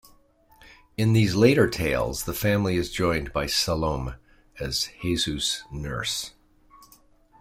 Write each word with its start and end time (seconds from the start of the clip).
In 0.97 1.13
these 1.13 1.35
later 1.35 1.69
tales 1.69 2.23
the 2.23 2.33
family 2.33 2.75
is 2.75 2.89
joined 2.89 3.31
by 3.31 3.45
Salome 3.45 4.13
as 4.59 4.89
Jesus' 4.99 5.61
nurse. 5.71 6.31